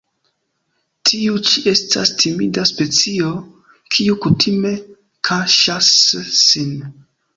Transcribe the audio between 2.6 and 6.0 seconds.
specio kiu kutime kaŝas